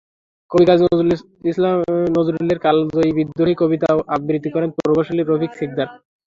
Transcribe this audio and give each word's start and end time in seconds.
কবি 0.51 0.65
কাজী 0.65 0.83
নজরুলের 2.15 2.59
কালজয়ী 2.59 3.11
বিদ্রোহী 3.17 3.55
কবিতা 3.57 3.87
আবৃতি 4.15 4.49
করেন 4.51 4.69
প্রকৌশলী 4.75 5.23
রফিক 5.23 5.51
সিকদার। 5.59 5.87